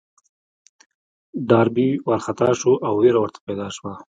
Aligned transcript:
ډاربي 1.49 1.89
وارخطا 2.07 2.49
شو 2.59 2.73
او 2.87 2.93
وېره 3.01 3.19
ورته 3.21 3.39
پيدا 3.47 3.67
شوه. 3.75 3.93